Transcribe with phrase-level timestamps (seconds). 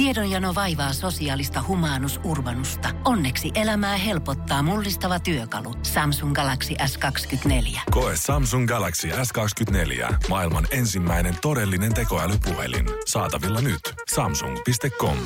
[0.00, 2.88] Tiedonjano vaivaa sosiaalista humanus urbanusta.
[3.04, 5.74] Onneksi elämää helpottaa mullistava työkalu.
[5.82, 7.80] Samsung Galaxy S24.
[7.90, 10.14] Koe Samsung Galaxy S24.
[10.28, 12.86] Maailman ensimmäinen todellinen tekoälypuhelin.
[13.06, 13.80] Saatavilla nyt.
[14.14, 15.16] Samsung.com.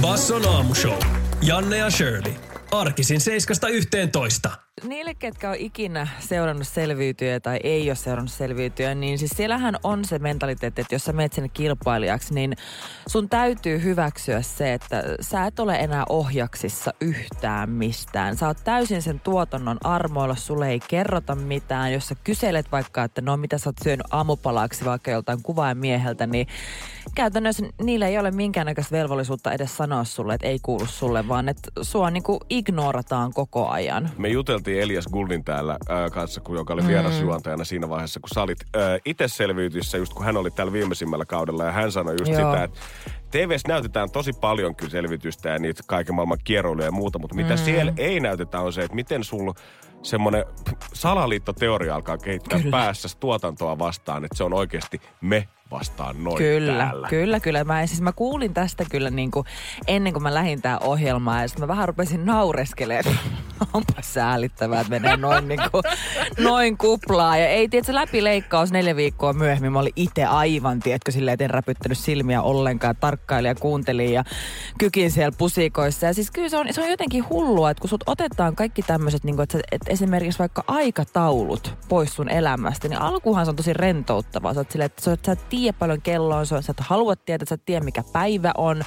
[0.00, 1.02] Basson aamushow.
[1.42, 2.34] Janne ja Shirley.
[2.72, 4.67] Arkisin 7.11.
[4.82, 10.04] Niille, ketkä on ikinä seurannut selviytyjä tai ei ole seurannut selviytyjä, niin siis siellähän on
[10.04, 12.56] se mentaliteetti, että jos sä menet sinne kilpailijaksi, niin
[13.08, 18.36] sun täytyy hyväksyä se, että sä et ole enää ohjaksissa yhtään mistään.
[18.36, 21.92] Sä oot täysin sen tuotannon armoilla, sulle ei kerrota mitään.
[21.92, 26.46] Jos sä kyselet vaikka, että no mitä sä oot syönyt aamupalaksi vaikka joltain kuvaamieheltä, niin
[27.14, 31.70] käytännössä niillä ei ole minkäännäköistä velvollisuutta edes sanoa sulle, että ei kuulu sulle, vaan että
[31.82, 34.10] sua niinku ignorataan koko ajan.
[34.18, 38.42] Me juteltiin Elias Guldin täällä äh, kanssa, kun, joka oli vierasjuontajana siinä vaiheessa, kun sä
[38.42, 42.32] olit äh, itse selviytyissä, just kun hän oli täällä viimeisimmällä kaudella, ja hän sanoi just
[42.32, 42.52] Joo.
[42.52, 42.78] sitä, että
[43.30, 47.56] TVS näytetään tosi paljon kyllä selvitystä ja niitä kaiken maailman kieroiluja ja muuta, mutta mitä
[47.56, 49.54] siellä ei näytetä on se, että miten sulla
[50.02, 50.44] semmoinen
[50.92, 52.70] salaliittoteoria alkaa kehittää Kyllä.
[52.70, 57.08] päässä tuotantoa vastaan, että se on oikeasti me vastaan noin Kyllä, täällä.
[57.08, 57.64] kyllä, kyllä.
[57.64, 59.46] Mä, siis mä kuulin tästä kyllä niin kuin
[59.86, 63.18] ennen kuin mä lähdin tää ohjelmaan ja sitten mä vähän rupesin naureskelemaan,
[63.74, 65.82] onpa säälittävää, että menee noin, niin kuin,
[66.38, 67.36] noin kuplaa.
[67.38, 69.72] Ja ei, tiedätkö, läpileikkaus neljä viikkoa myöhemmin.
[69.72, 72.96] Mä olin itse aivan, tiedätkö, silleen, että en räpyttänyt silmiä ollenkaan.
[73.00, 74.24] Tarkkailin ja kuuntelin ja
[74.78, 76.06] kykin siellä pusikoissa.
[76.06, 79.24] Ja siis kyllä se on, se on jotenkin hullua, että kun sut otetaan kaikki tämmöiset,
[79.24, 83.56] niin kuin, että, sä- että esimerkiksi vaikka aikataulut pois sun elämästä, niin alkuhan se on
[83.56, 84.54] tosi rentouttavaa.
[84.54, 87.46] Sä oot silleen, että sä, sä et tiedä paljon kello on, sä et halua tietää,
[87.48, 88.82] sä et tiedä mikä päivä on.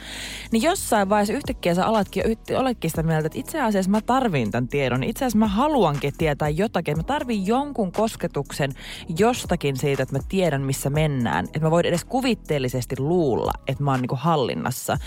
[0.52, 2.24] Niin jossain vaiheessa yhtäkkiä sä alatkin,
[2.58, 5.04] oletkin sitä mieltä, että itse asiassa mä tarvin tämän tiedon.
[5.04, 6.98] Itse asiassa mä haluankin tietää jotakin.
[6.98, 8.72] Mä tarvin jonkun kosketuksen
[9.18, 11.46] jostakin siitä, että mä tiedän missä mennään.
[11.46, 14.98] Että mä voin edes kuvitteellisesti luulla, että mä oon niinku hallinnassa.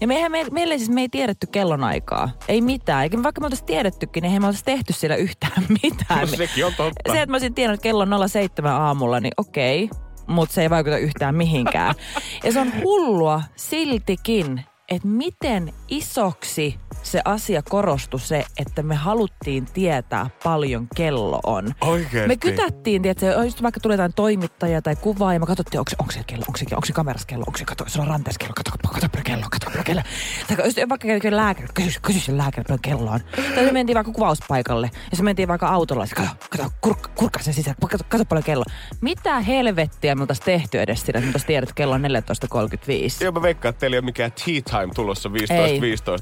[0.00, 2.30] Ja meihän, me, meille siis me ei tiedetty kellonaikaa.
[2.48, 3.02] Ei mitään.
[3.02, 5.37] Eikä vaikka me oltaisiin tiedettykin, niin eihän me oltaisi tehty siellä yhtään
[5.82, 6.20] mitään.
[6.20, 7.12] No sekin on totta.
[7.12, 9.90] Se, että mä olisin tiennyt, että kello on 07 aamulla, niin okei.
[10.26, 11.94] Mutta se ei vaikuta yhtään mihinkään.
[12.44, 19.66] Ja se on hullua siltikin, että miten isoksi se asia korostui se, että me haluttiin
[19.66, 21.74] tietää paljon kello on.
[21.80, 22.28] Oikeesti?
[22.28, 26.12] Me kytättiin, tiedätkö, just vaikka tuli jotain toimittajia tai kuvaa ja me katsottiin, onko, onko
[26.12, 28.52] se kello, onko se, onko se kamerassa kello, onko se, kato, se on ranteessa kello,
[28.56, 30.02] kato, kato paljon kello, kato kello.
[30.48, 33.20] Tai just vaikka käy lääkäri, kysy, kysy sen lääkäri, paljon kello on.
[33.54, 36.70] Tai me mentiin vaikka kuvauspaikalle ja se mentiin vaikka autolla, ja kato, kato,
[37.14, 38.64] kurkka sen sisään, kato, kato paljon kello.
[39.00, 43.24] Mitä helvettiä me oltaisiin tehty edes siinä, että me oltaisiin tiedetty, että kello on 14.35.
[43.24, 45.32] Joo, mä veikkaan, että teillä ei ole mikään tea time tulossa 15-15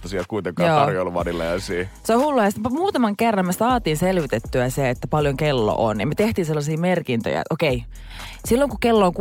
[0.09, 0.79] siellä kuitenkaan Joo.
[0.81, 1.89] tarjoiluvadilla ja siinä.
[2.05, 2.45] Se on hullua.
[2.45, 6.01] Ja sitten muutaman kerran me saatiin selvitettyä se, että paljon kello on.
[6.01, 7.85] Ja me tehtiin sellaisia merkintöjä, että okei,
[8.47, 9.13] silloin kun kello on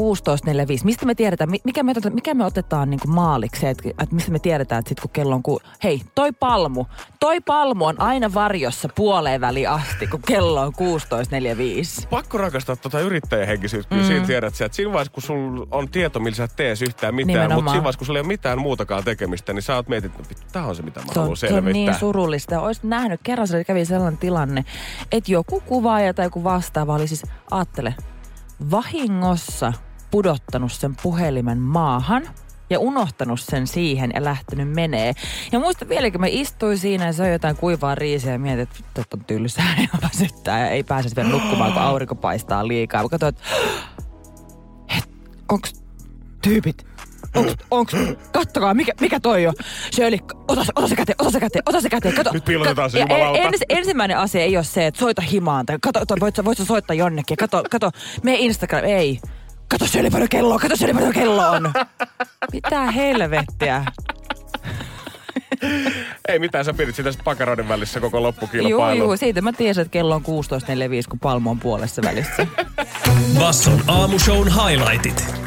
[0.79, 4.15] 16.45, mistä me tiedetään, mi- mikä me otetaan, mikä me otetaan niin maaliksi, että, että
[4.15, 5.59] mistä me tiedetään, että sitten kun kello on ku...
[5.83, 6.85] Hei, toi palmu,
[7.19, 10.73] toi palmu on aina varjossa puoleen väliin asti, kun kello on
[12.01, 12.07] 16.45.
[12.09, 13.95] Pakko rakastaa tuota yrittäjähenkisyyttä.
[13.95, 14.03] Mm.
[14.03, 17.15] siinä tiedät sä, että siinä vaiheessa, kun sulla on tieto, millä sä et tee yhtään
[17.15, 17.55] mitään, Nimenomaan.
[17.63, 20.29] mutta siinä vaiheessa, kun sulla ei ole mitään muutakaan tekemistä, niin sä oot mietit, että
[20.29, 21.73] vittu, tää on se, mitä mä Se haluan se on selvittää.
[21.73, 22.61] niin surullista.
[22.61, 24.65] Olisit nähnyt, kerran se kävi sellainen tilanne,
[25.11, 27.95] että joku kuvaaja tai joku vastaava oli siis, aattele,
[28.71, 29.73] vahingossa
[30.11, 32.27] pudottanut sen puhelimen maahan
[32.69, 35.13] ja unohtanut sen siihen ja lähtenyt menee.
[35.51, 39.03] Ja muista vielä, kun mä istuin siinä ja söin jotain kuivaa riisiä ja mietin, että
[39.13, 43.03] on tylsää ja väsyttää ja ei pääse vielä nukkumaan, kun aurinko paistaa liikaa.
[43.03, 43.43] Mä katsoin, että
[45.49, 45.83] onks
[46.41, 46.94] tyypit
[47.35, 47.93] Onks, onks,
[48.31, 49.53] kattokaa, mikä, mikä toi on?
[49.95, 52.29] Shirley, ota, se- ota se käteen, ota se käteen, ota se käteen, kato.
[52.33, 53.39] Nyt piilotetaan se Ja jumalauta.
[53.39, 56.93] ens, ensimmäinen asia ei ole se, että soita himaan tai kato, toi, voit, voit soittaa
[56.95, 57.37] jonnekin.
[57.37, 57.91] Kato, kato,
[58.23, 59.19] mene Instagram, ei.
[59.67, 61.73] Kato Shirley paljon kello on, kato Shirley paljon kello on.
[62.53, 63.85] Mitä helvettiä?
[66.27, 68.99] Ei mitään, sä pidit sitä sit pakaroiden välissä koko loppukilpailu.
[69.03, 70.27] juu, siitä mä tiesin, että kello on 16.45,
[71.09, 72.47] kun palmo on puolessa välissä.
[73.39, 75.44] Basson aamushown highlightit.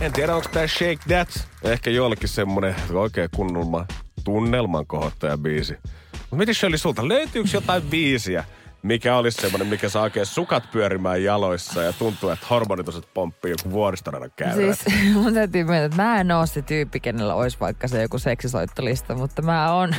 [0.00, 3.86] En tiedä, onko tää Shake That ehkä jollekin semmonen oikein kunnon
[4.24, 5.78] tunnelman kohottaja biisi.
[6.12, 8.44] Mutta miten Shirley sulta, löytyykö jotain biisiä,
[8.82, 13.70] mikä olisi semmoinen, mikä saa oikein sukat pyörimään jaloissa ja tuntuu, että hormonitoset pomppii joku
[13.70, 14.78] vuoristoradan käyrät.
[14.78, 18.18] Siis mun täytyy myöntää, että mä en oo se tyyppi, kenellä olisi vaikka se joku
[18.18, 19.94] seksisoittolista, mutta mä oon,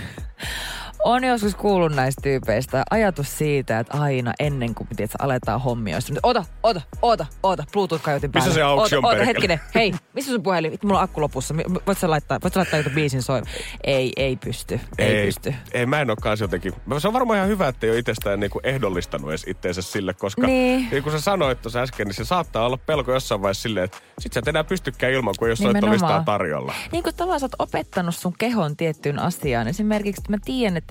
[1.03, 6.12] on joskus kuullut näistä tyypeistä ajatus siitä, että aina ennen kuin tiedät, aletaan hommia, jos
[6.24, 8.48] ota, ota, ota, ota, Bluetooth-kajotin päälle.
[8.48, 10.71] Missä se auksi on ota, hetkinen, hei, missä sun puhelin?
[10.71, 11.56] Vittu, Mulla on akku lopussa.
[11.88, 13.42] Voit sä laittaa, voit sä laittaa jotain biisin soi?
[13.83, 15.53] Ei, ei pysty, ei, ei pysty.
[15.71, 16.74] Ei, mä en ole kanssa jotenkin.
[16.98, 20.47] Se on varmaan ihan hyvä, että ei ole itsestään niinku ehdollistanut edes itteensä sille, koska
[20.47, 20.88] Niin.
[20.92, 23.97] niin kuin sä sanoit tuossa äsken, niin se saattaa olla pelko jossain vaiheessa silleen, että
[24.19, 26.74] sit sä et enää pystykään ilman, kun ole soittolistaa tarjolla.
[26.92, 29.68] Niin kuin tavallaan sä oot opettanut sun kehon tiettyyn asiaan.
[29.68, 30.90] Esimerkiksi että mä tiedän, että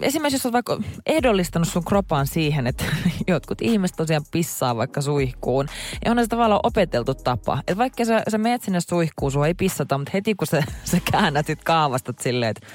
[0.00, 2.84] esimerkiksi jos oot vaikka ehdollistanut sun kropaan siihen, että
[3.26, 5.68] jotkut ihmiset tosiaan pissaa vaikka suihkuun,
[6.04, 7.58] ja on se tavallaan opeteltu tapa.
[7.58, 10.98] Että vaikka sä, sä meet sinne suihkuun, sua ei pissata, mutta heti kun sä, sä
[11.10, 12.66] käännät sit kaavastat silleen, että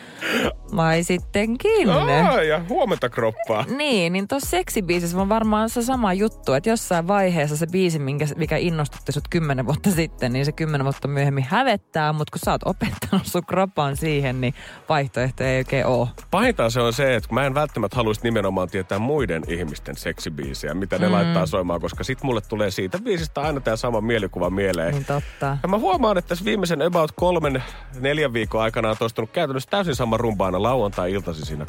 [0.76, 1.90] vai sittenkin.
[1.90, 3.66] Aa, ja huomenta kroppaa.
[3.78, 8.26] Niin, niin tuossa seksibiisissä on varmaan se sama juttu, että jossain vaiheessa se biisi, minkä,
[8.36, 12.52] mikä innostutti sut kymmenen vuotta sitten, niin se kymmenen vuotta myöhemmin hävettää, mutta kun sä
[12.52, 14.54] oot opettanut sun kropan siihen, niin
[14.90, 16.08] vaihtoehto ei oikein ole.
[16.52, 20.74] Pahinta se on se, että kun mä en välttämättä haluaisi nimenomaan tietää muiden ihmisten seksibiisejä,
[20.74, 21.14] mitä ne mm.
[21.14, 24.94] laittaa soimaan, koska sit mulle tulee siitä biisistä aina tämä sama mielikuva mieleen.
[24.94, 25.58] Niin totta.
[25.64, 27.64] Ja mä huomaan, että tässä viimeisen about kolmen,
[28.00, 31.66] neljän viikon aikana on toistunut käytännössä täysin sama rumba aina lauantai-iltasi siinä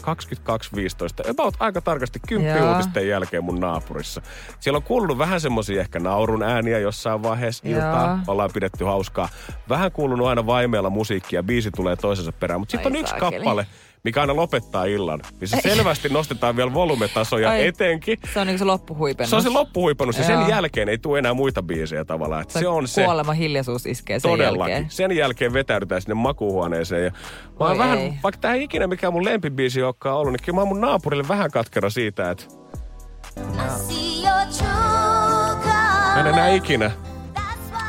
[1.26, 1.30] 22.15.
[1.30, 4.22] About aika tarkasti kymppi uutisten jälkeen mun naapurissa.
[4.60, 8.06] Siellä on kuulunut vähän semmosia ehkä naurun ääniä jossain vaiheessa iltaa.
[8.06, 8.18] Joo.
[8.26, 9.28] Ollaan pidetty hauskaa.
[9.68, 12.60] Vähän kuulunut aina vaimeella musiikkia, biisi tulee toisensa perään.
[12.60, 13.66] Mutta sitten on yksi kappale,
[14.04, 15.20] mikä aina lopettaa illan.
[15.40, 17.66] Niin se selvästi nostetaan vielä volumetasoja Ai.
[17.66, 18.18] etenkin.
[18.34, 19.30] Se on niinku se loppuhuipennus.
[19.30, 20.40] Se on se loppuhuipannus ja Joo.
[20.40, 22.42] sen jälkeen ei tule enää muita biisejä tavallaan.
[22.42, 23.04] Että se on se.
[23.04, 24.72] Kuolema hiljaisuus iskee sen Todellakin.
[24.72, 24.90] jälkeen.
[24.90, 27.04] Sen jälkeen vetäydytään sinne makuuhuoneeseen.
[27.04, 27.10] Ja
[27.60, 28.12] mä oon vähän, ei.
[28.22, 31.28] vaikka tää ei ikinä mikään mun lempibiisi olekaan ollut, niin kyllä mä oon mun naapurille
[31.28, 32.44] vähän katkera siitä, että
[33.56, 33.66] mä
[36.20, 36.90] en enää ikinä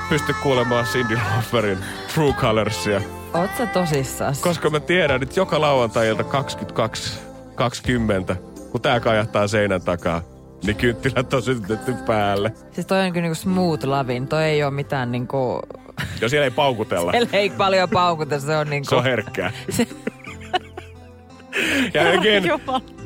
[0.09, 1.77] pysty kuulemaan Cindy Lauperin
[2.13, 3.01] True Colorsia.
[3.33, 4.39] Oot sä tosissas?
[4.41, 8.35] Koska mä tiedän, että joka lauantai-ilta 22.20,
[8.71, 10.21] kun tää kajahtaa seinän takaa,
[10.63, 12.53] niin kynttilät on sytytetty päälle.
[12.71, 14.27] Siis toi on kyllä niinku smooth lavin.
[14.27, 15.59] Toi ei oo mitään niinku...
[16.21, 17.11] Ja siellä ei paukutella.
[17.11, 18.89] Siellä ei paljon paukuta, se on niinku...
[18.89, 19.51] Se on herkkää.
[19.69, 19.87] Se-
[21.93, 22.43] Ja again,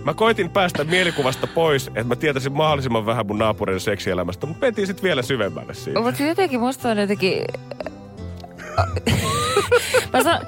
[0.06, 4.88] mä koitin päästä mielikuvasta pois, että mä tietäisin mahdollisimman vähän mun naapurin seksielämästä, mutta mentiin
[4.88, 6.02] sitten vielä syvemmälle siinä.
[6.02, 7.44] Mutta jotenkin musta on jotenkin...
[10.14, 10.42] mä, san...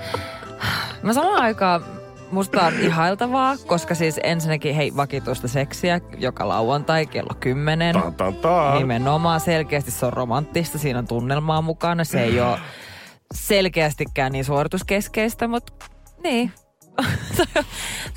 [1.04, 1.86] mä samaan aikaan
[2.32, 7.96] musta on ihailtavaa, koska siis ensinnäkin hei vakituista seksiä joka lauantai kello 10.
[7.96, 8.78] Tan, tan, tan.
[8.78, 12.04] Nimenomaan selkeästi se on romanttista, siinä on tunnelmaa mukana.
[12.04, 12.60] Se ei ole
[13.34, 15.74] selkeästikään niin suorituskeskeistä, mutta
[16.24, 16.52] niin.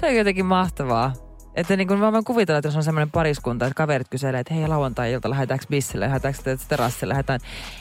[0.00, 1.12] se on jotenkin mahtavaa.
[1.54, 4.54] Että niin kuin mä voin kuvitella, että jos on semmoinen pariskunta, että kaverit kyselee, että
[4.54, 7.40] hei lauantai-ilta, lähdetäänkö bissille, lähdetäänkö terassille, lähdetään.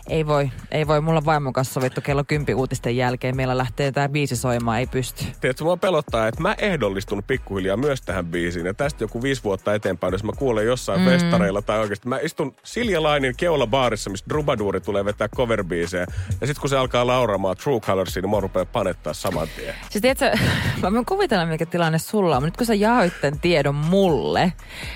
[0.10, 1.02] Ei voi, ei voi.
[1.02, 3.36] Mulla on vaimon kanssa sovittu kello 10 uutisten jälkeen.
[3.36, 5.26] Meillä lähtee tämä biisi soimaan, ei pysty.
[5.42, 8.66] Tiedätkö, mua pelottaa, että mä ehdollistun pikkuhiljaa myös tähän biisiin.
[8.66, 11.06] Ja tästä joku viisi vuotta eteenpäin, jos mä kuulen jossain mm.
[11.06, 12.08] festareilla tai oikeasti.
[12.08, 16.06] Mä istun Silja Lainin keulabaarissa, missä Drubaduuri tulee vetää coverbiisejä.
[16.42, 19.76] Ja sitten kun se alkaa lauramaan True Colorsia, niin mua rupeaa panettaa saman tien.
[19.90, 20.32] Siis tiedätkö,
[20.82, 22.44] mä voin kuvitella, mikä tilanne sulla on.
[22.44, 24.54] Mutta nyt kun sä jaoit tämän tiedon mulle,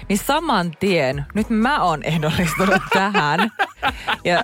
[0.10, 3.52] niin saman tien, nyt mä oon ehdollistunut tähän.
[4.24, 4.44] Ja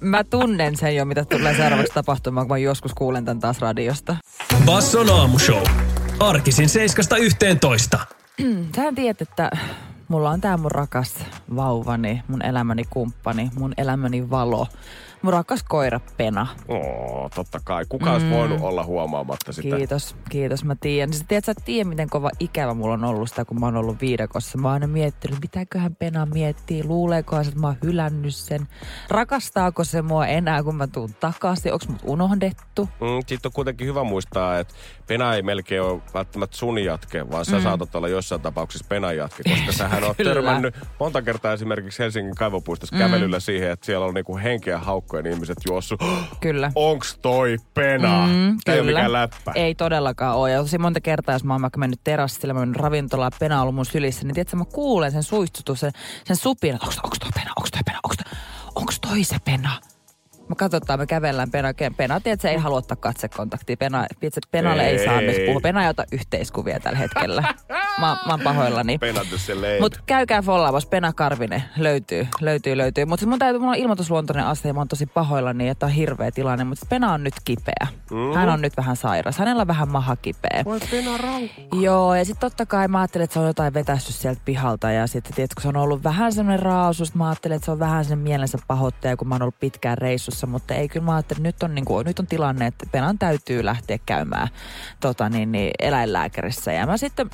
[0.00, 4.16] mä tunnen sen jo, mitä tulee seuraavaksi tapahtumaan, kun mä joskus kuulen tämän taas radiosta.
[4.64, 5.62] Basson aamushow.
[6.20, 6.68] Arkisin
[7.96, 8.00] 7.11.
[8.76, 9.50] Sähän tiedät, että
[10.08, 11.14] mulla on tää mun rakas
[11.56, 14.66] vauvani, mun elämäni kumppani, mun elämäni valo.
[15.22, 16.46] Mun rakas koira Pena.
[16.68, 17.84] Oo, totta kai.
[17.88, 19.76] Kuka olisi voinut olla huomaamatta sitä?
[19.76, 21.12] Kiitos, kiitos, mä tiedän.
[21.12, 23.76] Siis tiedät, sä et tiedä, miten kova ikävä mulla on ollut sitä, kun mä oon
[23.76, 24.58] ollut viidakossa.
[24.58, 28.68] Mä oon aina miettinyt, mitäköhän Pena miettii, luuleekohan se, että mä oon hylännyt sen.
[29.08, 32.88] Rakastaako se mua enää, kun mä tuun takaisin, onks mut unohdettu?
[33.00, 34.74] Mm, Sitten on kuitenkin hyvä muistaa, että
[35.06, 37.62] Pena ei melkein ole välttämättä sun jatke, vaan sä mm.
[37.62, 42.96] saatat olla jossain tapauksessa Penan jatke, koska sähän on törmännyt monta kertaa esimerkiksi Helsingin kaivopuistossa
[42.96, 42.98] mm.
[42.98, 46.00] kävelyllä siihen, että siellä on niinku henkeä haukkojen ihmiset juossut.
[46.40, 46.72] Kyllä.
[46.90, 48.26] Onks toi Pena?
[48.26, 49.52] Mm, Tämä ei läppä.
[49.54, 50.50] Ei todellakaan ole.
[50.50, 53.56] Ja tosi monta kertaa, jos mä oon vaikka mennyt terassille, mä oon mennyt ravintolaan, Pena
[53.56, 55.92] on ollut mun sylissä, niin tiedätkö, mä kuulen sen suistutus, sen,
[56.24, 58.32] sen supin, että onks, onks toi Pena, onks toi Pena, onks toi,
[58.74, 59.70] onks toi se Pena?
[60.48, 61.68] Me katsotaan, me kävellään Pena.
[61.96, 63.76] Pena, tiedätkö, ei halua ottaa katsekontaktia.
[63.76, 65.04] Pena, tiedätkö, Penalle ei, Ei.
[65.04, 65.60] saa nyt puhua.
[65.60, 67.42] Pena ei ota yhteiskuvia tällä hetkellä.
[68.00, 68.98] mä, mä oon pahoillani.
[68.98, 69.82] Penattu se leipä.
[69.82, 73.04] Mutta käykää follaamassa, Pena Karvinen löytyy, löytyy, löytyy.
[73.04, 76.30] Mutta mun täytyy, mulla on ilmoitusluontoinen asia ja mä oon tosi pahoillani, että on hirveä
[76.30, 76.64] tilanne.
[76.64, 77.86] Mutta Pena on nyt kipeä.
[78.10, 78.34] Mm.
[78.34, 79.38] Hän on nyt vähän sairas.
[79.38, 80.62] Hänellä on vähän maha kipeä.
[80.64, 81.48] Voi Pena rauha.
[81.80, 84.90] Joo, ja sitten totta kai mä ajattelin, että se on jotain vetässyt sieltä pihalta.
[84.90, 87.78] Ja sitten tiedätkö, kun se on ollut vähän semmoinen raasus, mä ajattelin, että se on
[87.78, 90.46] vähän sen mielensä pahoittaja, kun mä oon ollut pitkään reissussa.
[90.46, 93.18] Mutta ei, kyllä mä ajattelin, että nyt on, niin kuin, nyt on tilanne, että Penan
[93.18, 94.48] täytyy lähteä käymään
[95.00, 96.72] tota, niin, niin, eläinlääkärissä.
[96.72, 97.30] Ja mä sitten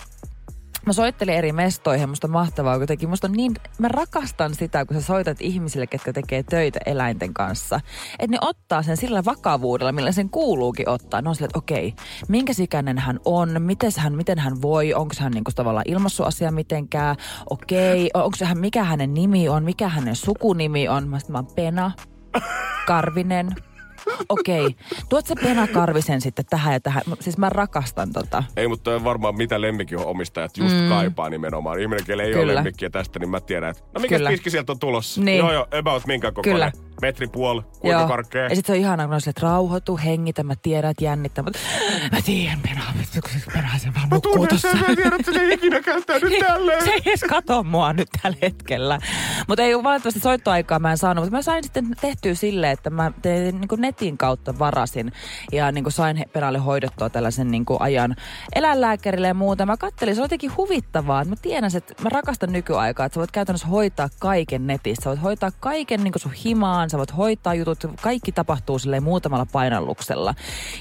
[0.86, 3.08] Mä soittelin eri mestoihin, musta mahtavaa jotenkin.
[3.08, 7.80] Musta niin, mä rakastan sitä, kun sä soitat ihmisille, ketkä tekee töitä eläinten kanssa.
[8.18, 11.22] Että ne ottaa sen sillä vakavuudella, millä sen kuuluukin ottaa.
[11.22, 11.94] Ne on sille, että okei,
[12.28, 16.50] minkä sikäinen hän on, miten hän, miten hän voi, onko hän niinku tavallaan ilmassut asia
[16.52, 17.16] mitenkään,
[17.50, 21.08] okei, onko hän, mikä hänen nimi on, mikä hänen sukunimi on.
[21.08, 21.92] Mä, sit, mä oon Pena,
[22.86, 23.54] Karvinen,
[24.28, 24.66] Okei.
[24.66, 24.78] Okay.
[25.08, 27.02] Tuot se Pena Karvisen sitten tähän ja tähän.
[27.20, 28.44] Siis mä rakastan tota.
[28.56, 30.88] Ei, mutta on varmaan mitä lemmikin omistajat just mm.
[30.88, 31.80] kaipaa nimenomaan.
[31.80, 32.44] Ihminen, kelle ei Kyllä.
[32.44, 35.20] ole lemmikkiä tästä, niin mä tiedän, että no mikä piski sieltä on tulossa.
[35.20, 35.38] Niin.
[35.38, 36.72] Joo, joo, about minkä kokoinen.
[36.72, 38.08] Kyllä metri puoli, kuinka Joo.
[38.08, 38.42] korkea.
[38.42, 41.44] Ja sitten se on ihanaa, kun on sille, että rauhoitu, hengitä, mä tiedän, että jännittää,
[41.44, 41.58] mutta
[42.12, 42.82] mä tiedän, Pena,
[43.52, 44.68] Pena se vaan nukkuu tossa.
[44.68, 46.84] Mä tiedän, että se ei ikinä käyttäydy tälleen.
[46.84, 48.98] se ei edes kato mua nyt tällä hetkellä.
[49.48, 53.12] Mutta ei valitettavasti soittoaikaa mä en saanut, mutta mä sain sitten tehtyä silleen, että mä
[53.22, 55.12] tein, niin netin kautta varasin
[55.52, 58.16] ja niin sain Penalle hoidettua tällaisen niin ajan
[58.54, 59.66] eläinlääkärille ja muuta.
[59.66, 63.20] Mä kattelin, se on jotenkin huvittavaa, että mä tiedän, että mä rakastan nykyaikaa, että sä
[63.20, 65.02] voit käytännössä hoitaa kaiken netissä.
[65.02, 69.46] Sä voit hoitaa kaiken niin sun himaan, sä voit hoitaa jutut, kaikki tapahtuu sille muutamalla
[69.52, 70.34] painalluksella.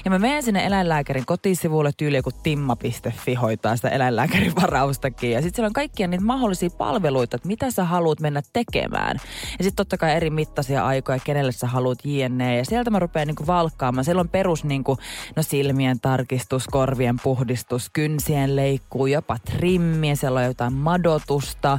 [0.04, 5.30] Ja mä menen sinne eläinlääkärin kotisivuille tyyli joku timma.fi hoitaa sitä eläinlääkärin varaustakin.
[5.30, 9.16] Ja sitten siellä on kaikkia niitä mahdollisia palveluita, että mitä sä haluat mennä tekemään.
[9.58, 12.56] Ja sitten totta kai eri mittaisia aikoja, kenelle sä haluat jne.
[12.58, 14.04] Ja sieltä mä rupean niinku valkkaamaan.
[14.04, 14.98] Siellä on perus niinku,
[15.36, 20.14] no silmien tarkistus, korvien puhdistus, kynsien leikkuu, jopa trimmiä.
[20.14, 21.78] Siellä on jotain madotusta.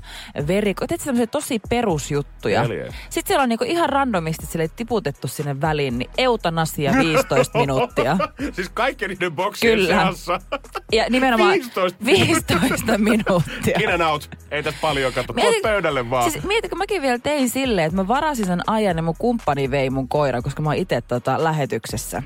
[0.87, 2.63] Teet tosi perusjuttuja.
[3.09, 8.17] Sitten siellä on niinku ihan randomisti sille tiputettu sinne väliin, niin eutanasia 15 minuuttia.
[8.51, 9.95] siis kaikki niiden boksien Kyllä.
[9.95, 10.41] seassa.
[10.91, 13.79] Ja nimenomaan 15, 15 minuuttia.
[13.79, 14.29] In and out.
[14.51, 15.33] Ei tässä paljon katso.
[15.33, 16.31] Mietin, pöydälle vaan.
[16.31, 19.71] Siis mietin, kun mäkin vielä tein silleen, että mä varasin sen ajan ja mun kumppani
[19.71, 22.23] vei mun koiran, koska mä oon itse tota, lähetyksessä.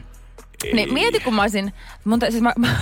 [0.63, 0.73] Ei.
[0.73, 1.73] Niin mieti, kun mä olisin...
[2.03, 2.75] Mun, siis mä, mä,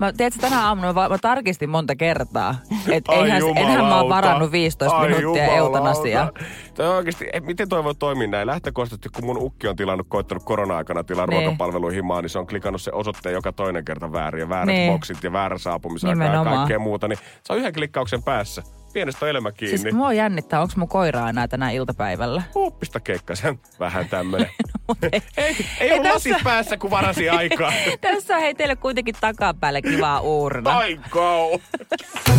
[0.00, 2.54] mä tiedätkö, tänä aamuna mä, mä tarkistin monta kertaa.
[2.88, 6.30] Että eihän, enhän mä oon varannut 15 Ai minuuttia eutanasiaa.
[6.74, 8.46] Toi oikeasti, miten toi voi toimia näin?
[8.46, 11.42] Lähtökohtaisesti, kun mun ukki on tilannut, koittanut korona-aikana tilaa niin.
[11.42, 14.92] ruokapalveluihin maan, niin se on klikannut se osoitteen joka toinen kerta väärin ja väärät niin.
[14.92, 17.08] boksit ja väärä saapumisaika ja kaikkea muuta.
[17.08, 19.78] Niin se on yhden klikkauksen päässä pienestä elämä kiinni.
[19.78, 22.42] Siis mua jännittää, onko mun koiraa enää tänä iltapäivällä?
[22.54, 24.50] Huppista keikkasen vähän tämmönen.
[24.88, 26.14] no, ei, ei, ei tässä...
[26.14, 27.72] lasit päässä, kun varasi aikaa.
[28.00, 30.70] tässä on hei teille kuitenkin takapäälle kivaa uurna.
[30.70, 31.60] Tai go.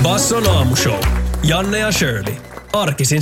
[0.03, 0.99] Basson aamushow.
[1.43, 2.35] Janne ja Shirley.
[2.73, 3.21] Arkisin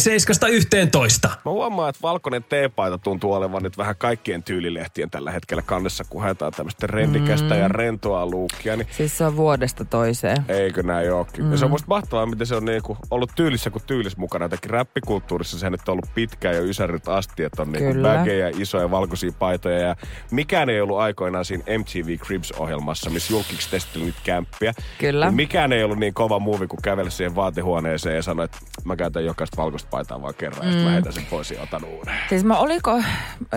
[1.25, 1.29] 7.11.
[1.45, 6.21] Mä huomaan, että valkoinen teepaita tuntuu olevan nyt vähän kaikkien tyylilehtien tällä hetkellä kannessa, kun
[6.21, 7.59] haetaan tämmöistä rendikästä mm.
[7.59, 8.75] ja rentoa luukkia.
[8.75, 8.87] Niin...
[8.91, 10.45] Siis se on vuodesta toiseen.
[10.47, 11.45] Eikö näin ookin?
[11.45, 11.51] Mm.
[11.51, 14.45] Ja se on musta mahtavaa, miten se on niinku ollut tyylissä kuin tyylis mukana.
[14.45, 18.91] Jotenkin räppikulttuurissa se nyt on ollut pitkään jo ysärit asti, että on niinku vägejä, isoja
[18.91, 19.79] valkoisia paitoja.
[19.79, 19.95] Ja
[20.31, 24.73] mikään ei ollut aikoinaan siinä MTV Cribs-ohjelmassa, missä julkiksi testili niitä kämppiä.
[24.97, 25.25] Kyllä.
[25.25, 28.95] Niin mikään ei ollut niin kova muuvi kuin kävellä siihen vaatehuoneeseen ja sanoa, että mä
[28.95, 30.77] käytän jokaista valkoista paitaa vaan kerran mm.
[30.77, 32.15] ja mä heitän sen pois ja otan uuden.
[32.29, 33.01] Siis mä oliko,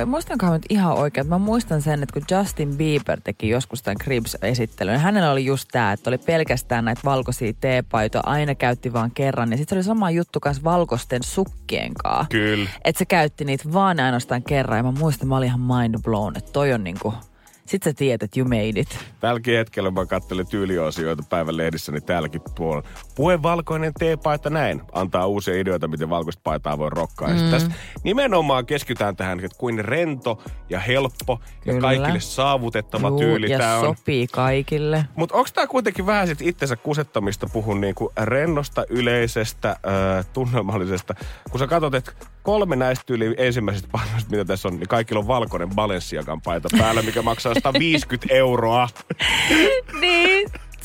[0.07, 4.99] muistankohan nyt ihan oikein, mä muistan sen, että kun Justin Bieber teki joskus tämän Cribs-esittelyn,
[4.99, 9.52] hänellä oli just tämä, että oli pelkästään näitä valkoisia teepaitoja, aina käytti vaan kerran.
[9.53, 12.27] Ja sitten se oli sama juttu kanssa valkoisten sukkien kanssa.
[12.31, 12.71] Kyllä.
[12.85, 16.37] Että se käytti niitä vaan ainoastaan kerran ja mä muistan, mä olin ihan mind blown,
[16.37, 17.15] että toi on niinku
[17.73, 18.99] sitten sä tiedät, että you made it.
[19.21, 22.89] Tälläkin hetkellä mä kattelin tyyliosioita päivän lehdissä, niin täälläkin puolella.
[23.15, 24.83] Pue valkoinen teepaita näin.
[24.93, 27.29] Antaa uusia ideoita, miten valkoista paitaa voi rokkaa.
[27.29, 27.45] Mm.
[27.45, 27.73] Ja tässä
[28.05, 31.77] nimenomaan keskitytään tähän, että kuin rento ja helppo Kyllä.
[31.77, 33.97] ja kaikille saavutettava Juu, tyyli ja tää on.
[33.97, 35.05] sopii kaikille.
[35.17, 41.15] Mutta onko tämä kuitenkin vähän sit itsensä kusettamista puhun niinku rennosta, yleisestä, äh, tunnelmallisesta.
[41.51, 42.13] Kun sä katsot, että
[42.43, 47.03] kolme näistä yli ensimmäisistä palveluista, mitä tässä on, niin kaikilla on valkoinen Balenciagan paita päällä,
[47.03, 48.89] mikä maksaa 150 euroa.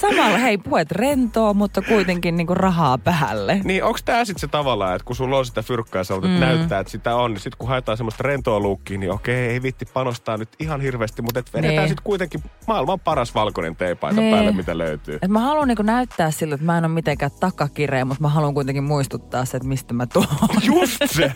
[0.10, 3.62] Samalla hei, puhet rentoa, mutta kuitenkin niinku rahaa päälle.
[3.64, 6.40] Niin, onko tämä sitten se tavallaan, että kun sulla on sitä fyrkkaa ja mm.
[6.40, 9.86] näyttää, että sitä on, niin sitten kun haetaan semmoista rentoa luukkiin, niin okei, ei vitti
[9.86, 11.88] panostaa nyt ihan hirveästi, mutta et vedetään niin.
[11.88, 14.34] sitten kuitenkin maailman paras valkoinen teepaita niin.
[14.34, 15.20] päälle, mitä löytyy.
[15.22, 18.54] Et mä haluan niinku näyttää sillä, että mä en ole mitenkään takakireä, mutta mä haluan
[18.54, 20.28] kuitenkin muistuttaa se, että mistä mä tuon.
[20.62, 21.32] Just se!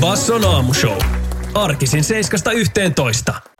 [0.00, 0.98] Basson aamushow.
[1.54, 2.04] Arkisin
[3.32, 3.59] 7.11.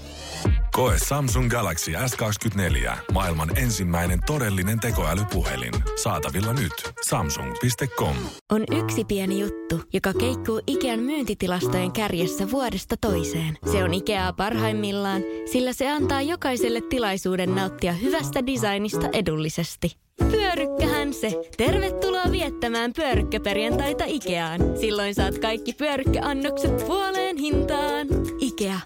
[0.75, 2.97] Koe Samsung Galaxy S24.
[3.13, 5.73] Maailman ensimmäinen todellinen tekoälypuhelin.
[6.03, 6.93] Saatavilla nyt.
[7.05, 8.15] Samsung.com.
[8.51, 13.57] On yksi pieni juttu, joka keikkuu Ikean myyntitilastojen kärjessä vuodesta toiseen.
[13.71, 19.97] Se on Ikeaa parhaimmillaan, sillä se antaa jokaiselle tilaisuuden nauttia hyvästä designista edullisesti.
[20.31, 21.31] Pyörykkähän se.
[21.57, 24.61] Tervetuloa viettämään pyörykkäperjantaita Ikeaan.
[24.79, 28.07] Silloin saat kaikki pyörykkäannokset puoleen hintaan.
[28.39, 28.79] Ikea.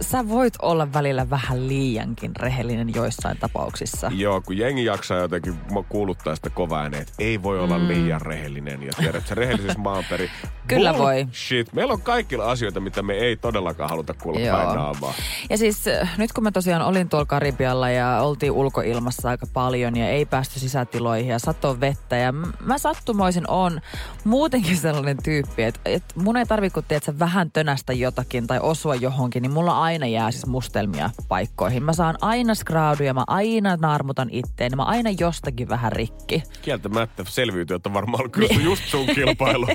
[0.00, 4.10] sä voit olla välillä vähän liiankin rehellinen joissain tapauksissa.
[4.14, 5.54] Joo, kun jengi jaksaa jotenkin
[5.88, 7.88] kuuluttaa sitä kovaa että ei voi olla mm.
[7.88, 8.82] liian rehellinen.
[8.82, 10.30] Ja tiedät, se rehellisyys maanperi.
[10.68, 11.26] Kyllä voi.
[11.32, 11.72] Shit.
[11.72, 14.56] Meillä on kaikilla asioita, mitä me ei todellakaan haluta kuulla Joo.
[14.56, 15.14] päin naamaa.
[15.50, 19.96] Ja siis äh, nyt kun mä tosiaan olin tuolla Karibialla ja oltiin ulkoilmassa aika paljon
[19.96, 22.16] ja ei päästy sisätiloihin ja sato vettä.
[22.16, 23.80] Ja mä sattumoisin on
[24.24, 28.94] muutenkin sellainen tyyppi, että, että mun ei tarvitse kun tiedät, vähän tönästä jotakin tai osua
[28.94, 31.82] johonkin, niin mulla aina jää siis mustelmia paikkoihin.
[31.82, 36.42] Mä saan aina skrauduja, mä aina naarmutan itteen, mä aina jostakin vähän rikki.
[36.62, 39.66] Kieltämättä selviytyy, että varmaan on kyllä just sun kilpailu.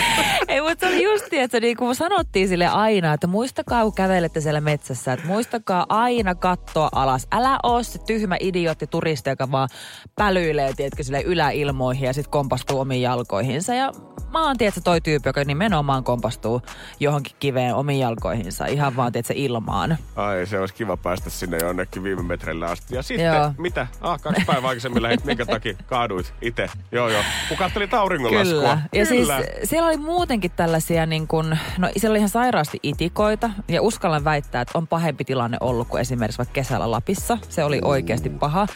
[0.48, 4.40] Ei, mutta se oli just, että niin kuin sanottiin sille aina, että muistakaa, kun kävelette
[4.40, 7.26] siellä metsässä, että muistakaa aina katsoa alas.
[7.32, 9.68] Älä oo se tyhmä idiootti turisti, joka vaan
[10.14, 13.74] pälyilee, tiedätkö, sille yläilmoihin ja sitten kompastuu omiin jalkoihinsa.
[13.74, 13.92] Ja
[14.32, 16.62] mä oon, tiedätkö, toi tyyppi, joka nimenomaan kompastuu
[17.00, 18.66] johonkin kiveen omiin jalkoihinsa.
[18.66, 19.98] Ihan vaan, tiedätkö, ilmaan.
[20.16, 22.94] Ai, se olisi kiva päästä sinne jonnekin viime metreille asti.
[22.94, 23.52] Ja sitten, Joo.
[23.58, 23.86] mitä?
[24.00, 26.68] Ah, kaksi päivää aikaisemmin lähdit, minkä takia kaaduit itse.
[26.92, 27.22] Joo, joo.
[27.48, 28.60] Kun kattelit auringonlaskua.
[28.60, 28.78] Kyllä.
[28.92, 29.42] Ja siis Kyllä.
[29.64, 33.50] siellä oli muutenkin tällaisia niin kuin, no siellä oli ihan sairaasti itikoita.
[33.68, 37.38] Ja uskallan väittää, että on pahempi tilanne ollut kuin esimerkiksi vaikka kesällä Lapissa.
[37.48, 38.66] Se oli oikeasti paha.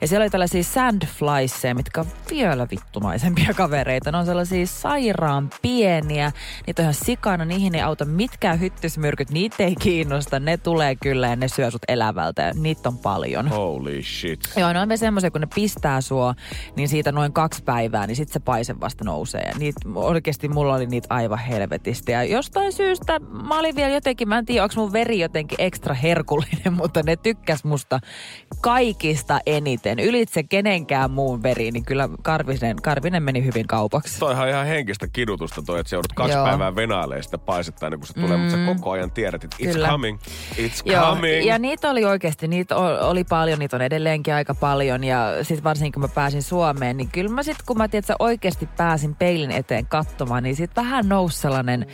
[0.00, 4.12] Ja siellä oli tällaisia sandfliesseja, mitkä on vielä vittumaisempia kavereita.
[4.12, 6.32] Ne on sellaisia sairaan pieniä.
[6.66, 9.30] Niitä on ihan sikana, niihin ei auta mitkään hyttysmyrkyt.
[9.30, 10.40] Niitä ei kiinnosta.
[10.40, 12.42] Ne tulee kyllä ja ne syö sut elävältä.
[12.42, 13.48] Ja niitä on paljon.
[13.48, 14.40] Holy shit.
[14.56, 16.34] Joo, ne on vielä semmoisia, kun ne pistää sua,
[16.76, 19.40] niin siitä noin kaksi päivää, niin sitten se paise vasta nousee.
[19.40, 22.12] Ja niitä, oikeasti mulla oli niitä aivan helvetisti.
[22.12, 25.94] Ja jostain syystä mä olin vielä jotenkin, mä en tiedä, onko mun veri jotenkin ekstra
[25.94, 28.00] herkullinen, mutta ne tykkäs musta
[28.60, 29.98] kaikista eniten.
[29.98, 34.18] Ylitse kenenkään muun veri, niin kyllä Karvinen, Karvinen meni hyvin kaupaksi.
[34.18, 36.46] Toihan ihan henkistä kidutusta toi, että se joudut kaksi Joo.
[36.46, 38.42] päivää venailemaan sitä paisetta ennen kuin se tulee, mm.
[38.42, 39.88] mutta sä koko ajan tiedät, että it's Kyllä.
[39.94, 40.18] Coming,
[40.56, 41.46] it's Joo, coming.
[41.46, 45.04] ja niitä oli oikeasti, niitä oli paljon, niitä on edelleenkin aika paljon.
[45.04, 48.68] Ja sitten varsinkin kun mä pääsin Suomeen, niin kyllä mä sitten kun mä sä oikeasti
[48.76, 51.86] pääsin peilin eteen katsomaan, niin sitten vähän nousi sellainen,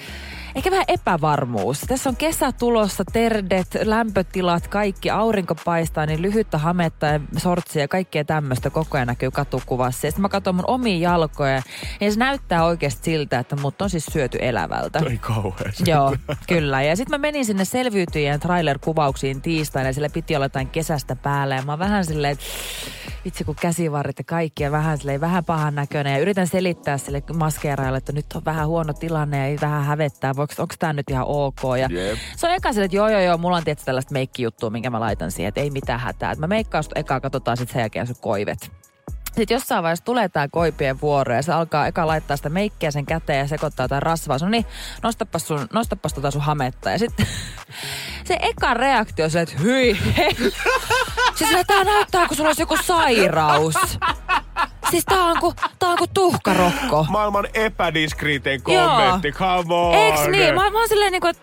[0.55, 1.81] ehkä vähän epävarmuus.
[1.81, 7.89] Tässä on kesä tulossa, terdet, lämpötilat, kaikki, aurinko paistaa, niin lyhyttä hametta ja sortsia ja
[7.89, 10.07] kaikkea tämmöistä koko ajan näkyy katukuvassa.
[10.07, 11.63] Ja sitten mä katson mun omia jalkoja,
[12.01, 15.03] ja se näyttää oikeasti siltä, että mut on siis syöty elävältä.
[15.11, 15.73] Ei kauhean.
[15.87, 16.17] Joo,
[16.49, 16.83] kyllä.
[16.83, 21.55] Ja sitten mä menin sinne selviytyjien trailer-kuvauksiin tiistaina ja siellä piti olla jotain kesästä päällä.
[21.55, 22.45] Ja mä oon vähän silleen, että
[23.25, 26.13] vitsi kun käsivarret ja kaikki ja vähän silleen, vähän pahan näköinen.
[26.13, 30.37] Ja yritän selittää sille maskeeraajalle, että nyt on vähän huono tilanne ja ei vähän hävettää.
[30.59, 31.61] Onko tämä nyt ihan ok?
[31.81, 32.19] Ja Jep.
[32.37, 35.01] se on eka silleen, että joo joo joo, mulla on tietysti tällaista meikkijuttua, minkä mä
[35.01, 36.31] laitan siihen, että ei mitään hätää.
[36.31, 38.71] Että mä meikkaan sut eka, katsotaan sitten sen jälkeen sun koivet.
[39.27, 43.07] Sitten jossain vaiheessa tulee tää koipien vuoro ja se alkaa eka laittaa sitä meikkiä sen
[43.07, 44.39] käteen ja sekoittaa jotain rasvaa.
[44.43, 44.67] No niin,
[45.03, 46.91] nostapas, sun, nostapas tota sun hametta.
[46.91, 47.27] Ja sitten
[48.29, 50.37] se eka reaktio on se, että hyi, hei.
[51.49, 53.75] Siis tää näyttää, kun sulla olisi joku sairaus.
[54.91, 57.07] Siis tää on ku, tää on ku tuhkarokko.
[57.09, 58.89] Maailman epädiskriitein Joo.
[58.89, 59.95] kommentti, come on.
[59.95, 60.55] Eiks niin?
[60.55, 61.43] Mä, mä oon silleen niinku, että...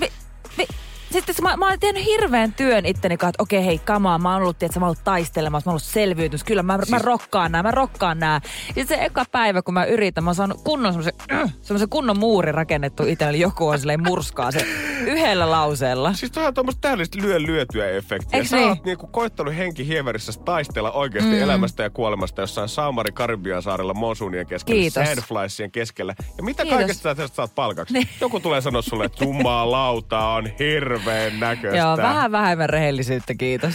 [0.00, 0.12] Vi,
[0.58, 0.66] vi,
[1.12, 4.42] sitten mä, mä oon tehnyt hirveän työn itteni kanssa, että okei hei, kamaa, mä oon
[4.42, 6.90] ollut, tiedätkö, mä oon ollut taistelemassa, mä oon ollut selviytys, kyllä mä, siis...
[6.90, 8.40] mä rokkaan nää, mä rokkaan nää.
[8.66, 11.14] Sitten se eka päivä, kun mä yritän, mä oon saanut kunnon semmoisen,
[11.62, 14.66] semmoisen kunnon muuri rakennettu itselleni, joku on silleen murskaa se
[15.06, 16.12] yhdellä lauseella.
[16.12, 18.38] Siis tuohan on tuommoista täydellistä lyö lyötyä efektiä.
[18.38, 18.68] Eiks Sä niin?
[18.68, 21.42] oot niinku koittanut henki hieverissä taistella oikeasti mm.
[21.42, 25.04] elämästä ja kuolemasta jossain Saamari Karibian saarella monsuunien keskellä, Kiitos.
[25.04, 26.14] sandfliesien keskellä.
[26.36, 26.78] Ja mitä Kiitos.
[26.78, 27.94] kaikesta tästä saat palkaksi?
[27.94, 28.08] Niin.
[28.20, 31.01] Joku tulee sanoa sulle, että jumalauta on hirveä.
[31.04, 31.78] Hirveän näköistä.
[31.78, 33.74] Joo, vähän vähemmän rehellisyyttä, kiitos.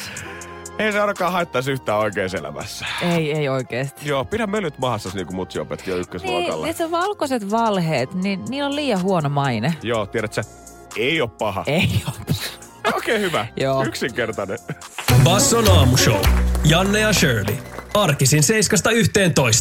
[0.80, 2.86] Ei se ainakaan haittaisi yhtään oikeassa elämässä.
[3.02, 4.08] Ei, ei oikeesti.
[4.10, 6.66] Joo, pidä mölyt mahassa niin kuin mutsi opetti jo Niin, ykkösluokalla.
[6.66, 9.74] niin se valkoiset valheet, niin niillä on liian huono maine.
[9.84, 10.42] Joo, tiedät sä,
[10.98, 11.63] ei ole paha.
[11.68, 12.16] Ei ole.
[12.98, 13.48] Okei, hyvä.
[13.58, 13.84] Joo.
[13.84, 14.58] Yksinkertainen.
[15.24, 16.22] Basson aamushow.
[16.66, 17.56] Janne ja Shirley.
[17.94, 18.44] Arkisin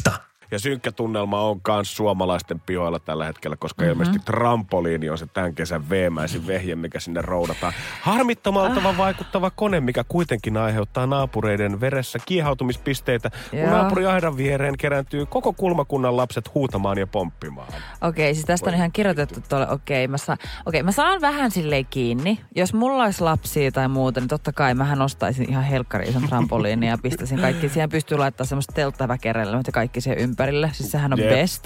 [0.09, 0.13] 7.11.
[0.51, 3.91] Ja synkkä tunnelma on myös suomalaisten pihoilla tällä hetkellä, koska Mhm.
[3.91, 4.03] mm-hmm.
[4.03, 7.73] ilmeisesti trampoliini on se tämän kesän veemäisin vehje, mikä sinne roudataan.
[8.03, 8.97] Harmittomalta ah.
[8.97, 13.71] vaikuttava kone, mikä kuitenkin aiheuttaa naapureiden veressä kiehautumispisteitä, kun Joo.
[13.71, 17.69] naapuriaidan viereen kerääntyy koko kulmakunnan lapset huutamaan ja pomppimaan.
[18.01, 21.87] Okei, siis tästä on ihan kirjoitettu tuolle, okei, mä, saan, okei, mä saan vähän silleen
[21.91, 22.41] kiinni.
[22.55, 26.89] Jos mulla olisi lapsia tai muuta, niin totta kai mähän ostaisin ihan helkkariin sen trampoliinin
[26.89, 27.69] ja pistäisin kaikki.
[27.69, 30.71] Siihen pystyy laittamaan semmoista telttaväkerelmät ja kaikki siihen ympärille.
[30.73, 31.29] Siis sehän on Jep.
[31.31, 31.65] best.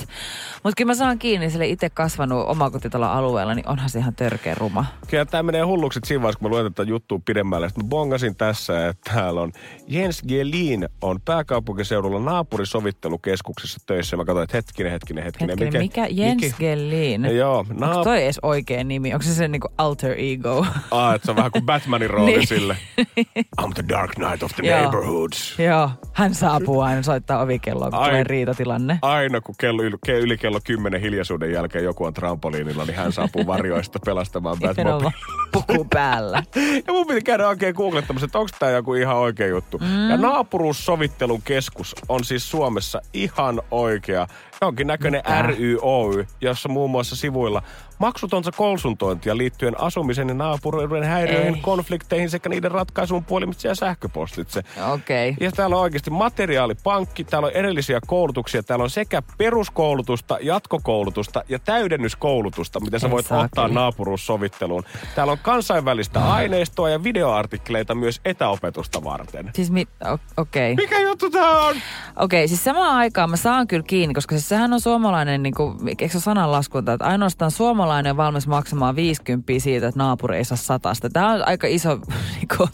[0.65, 4.55] Mutta kyllä mä saan kiinni sille itse kasvanut omakotitalon alueella, niin onhan se ihan törkeä
[4.55, 4.85] ruma.
[5.09, 7.69] Kyllä tämä menee hulluksi siinä vaiheessa, kun mä luen tätä juttua pidemmälle.
[7.69, 9.53] Sitten mä bongasin tässä, että täällä on
[9.89, 14.17] Jens Gelin on pääkaupunkiseudulla naapurisovittelukeskuksessa töissä.
[14.17, 15.51] Mä katsoin, että hetkinen, hetkinen, hetkinen.
[15.59, 16.07] Hetkinen, mikä?
[16.11, 17.37] Jens mikä- Gellin.
[17.37, 19.13] Joo, Onko naap- toi edes oikea nimi?
[19.15, 20.67] Onko se sen niinku alter ego?
[20.91, 22.47] Ah, että se on vähän kuin Batmanin rooli Niin.
[22.47, 22.77] sille.
[23.63, 24.79] I'm the dark knight of the Joo.
[24.79, 25.59] neighborhoods.
[25.59, 28.09] Joo, hän saapuu aina soittaa ovikelloa, kun Ai.
[28.11, 28.25] tulee
[28.61, 28.99] riitatilanne.
[29.03, 33.13] Aina kun kello, yli, ke- yli kello 10 hiljaisuuden jälkeen joku on trampoliinilla, niin hän
[33.13, 35.13] saapuu varjoista pelastamaan Batmobile.
[35.53, 36.43] puku päällä.
[36.87, 39.79] Ja mun piti käydä oikein googlettamassa, että onko tämä joku ihan oikea juttu.
[39.79, 40.11] Mm.
[40.11, 44.27] Ja naapuruussovittelun keskus on siis Suomessa ihan oikea.
[44.63, 45.43] Jonkin näköinen Mitä?
[45.43, 47.63] RYOY, jossa muun muassa sivuilla
[47.99, 51.61] maksutonta konsultointia liittyen asumisen ja naapuruuden häiriöihin, Ei.
[51.61, 54.63] konflikteihin sekä niiden ratkaisuun puolimitse ja sähköpostitse.
[54.93, 55.37] Okei.
[55.41, 61.59] Ja täällä on oikeasti materiaalipankki, täällä on erillisiä koulutuksia, täällä on sekä peruskoulutusta, jatkokoulutusta ja
[61.59, 63.45] täydennyskoulutusta, mitä sä voit saakeli.
[63.45, 64.85] ottaa naapuruussovitteluun.
[65.15, 69.51] Täällä on kansainvälistä aineistoa ja videoartikkeleita myös etäopetusta varten.
[69.55, 70.75] Siis mi- o- okei.
[70.77, 71.77] Mikä juttu tää on?
[72.17, 75.89] Okei, siis samaan aikaan mä saan kyllä kiinni, koska siis sehän on suomalainen, niin kuin,
[75.89, 80.57] eikö se sananlaskunta, että ainoastaan suomalainen on valmis maksamaan 50 siitä, että naapuri ei saa
[80.57, 81.11] satasta.
[81.11, 81.95] Tämä on aika iso,
[82.37, 82.69] niin kuin,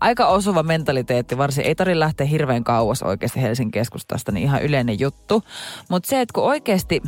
[0.00, 5.00] aika osuva mentaliteetti, varsin ei tarvitse lähteä hirveän kauas oikeasti Helsingin keskustasta, niin ihan yleinen
[5.00, 5.42] juttu.
[5.88, 7.02] Mutta se, että kun oikeasti,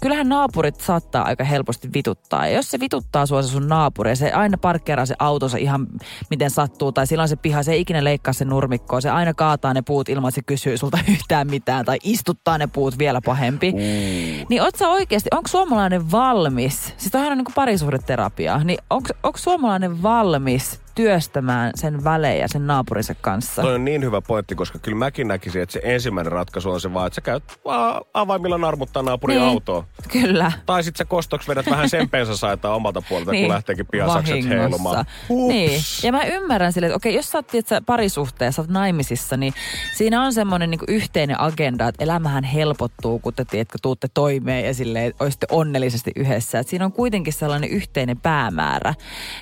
[0.00, 2.46] kyllähän naapurit saattaa aika helposti vituttaa.
[2.46, 5.86] Ja jos se vituttaa sua se sun naapuri ja se aina parkkeeraa se autonsa ihan
[6.30, 9.74] miten sattuu, tai silloin se piha, se ei ikinä leikkaa sen nurmikkoa, se aina kaataa
[9.74, 13.72] ne puut ilman, että se kysyy sulta yhtään mitään, tai istuttaa ne puut vielä pahempi.
[13.72, 14.46] Mm.
[14.48, 20.02] Niin oot sä oikeasti, onko suomalainen valmis, siis toihan on niin parisuhdeterapia, niin onko suomalainen
[20.02, 23.62] valmis työstämään sen välejä sen naapurinsa kanssa?
[23.62, 26.94] Toi on niin hyvä pointti, koska kyllä mäkin näkisin, että se ensimmäinen ratkaisu on se
[26.94, 29.48] vaan, että sä käyt vaan avaimilla narmuttaa naapurin Niin.
[29.48, 29.84] autoa.
[30.12, 30.52] Kyllä.
[30.66, 34.48] Tai sitten sä kostoksi vedät vähän sen saitaa omalta puolelta, kun lähteekin pian sakset Niin,
[34.48, 35.04] heilumaan.
[35.28, 39.52] Niin, ja mä ymmärrän sille, että okei, jos sä oot tiedätkö, parisuhteessa, oot naimisissa, niin
[39.94, 44.74] siinä on semmoinen niin yhteinen agenda, että elämähän helpottuu, kun te tiedätkö, tuutte toimeen ja
[44.74, 46.58] silleen, olisitte onnellisesti yhdessä.
[46.58, 48.94] Et siinä on kuitenkin sellainen yhteinen päämäärä.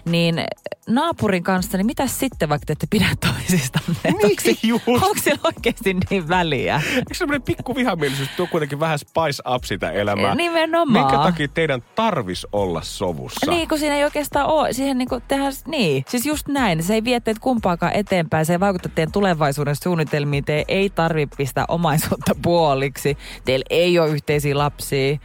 [0.05, 0.45] Niin
[0.89, 3.95] naapurin kanssa, niin mitä sitten, vaikka te ette pidä toisistanne?
[4.05, 4.89] Niin Onko si- just.
[4.89, 6.83] Onko sillä oikeasti niin väliä?
[6.97, 10.35] Eikö semmoinen pikku vihamielisyys tuo kuitenkin vähän spice up sitä elämää?
[10.35, 11.07] Nimenomaan.
[11.07, 13.51] Minkä takia teidän tarvis olla sovussa?
[13.51, 14.73] Niin, kun siinä ei oikeastaan ole.
[14.73, 16.83] Siihen niin tehdään, niin, siis just näin.
[16.83, 18.47] Se ei vie teitä kumpaakaan eteenpäin.
[18.47, 20.45] Se ei vaikuta teidän tulevaisuuden suunnitelmiin.
[20.45, 23.19] Te ei tarvitse pistää omaisuutta puoliksi.
[23.45, 25.19] Teillä ei ole yhteisiä lapsia.